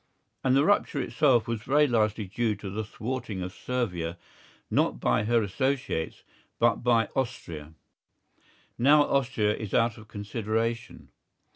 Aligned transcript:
And 0.43 0.55
the 0.57 0.65
rupture 0.65 0.99
itself 0.99 1.47
was 1.47 1.61
very 1.61 1.85
largely 1.85 2.25
due 2.25 2.55
to 2.55 2.71
the 2.71 2.83
thwarting 2.83 3.43
of 3.43 3.53
Servia, 3.53 4.17
not 4.71 4.99
by 4.99 5.25
her 5.25 5.43
associates, 5.43 6.23
but 6.57 6.77
by 6.77 7.07
Austria. 7.15 7.75
Now 8.79 9.03
Austria 9.03 9.55
is 9.55 9.75
out 9.75 9.99
of 9.99 10.07
consideration. 10.07 11.11